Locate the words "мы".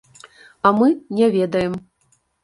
0.77-0.87